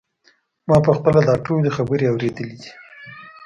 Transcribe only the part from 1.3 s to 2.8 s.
ټولې خبرې اورېدلې دي.